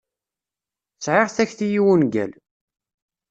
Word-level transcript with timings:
Sεiɣ 1.03 1.27
takti 1.35 1.67
i 1.77 1.79
wungal. 1.85 2.31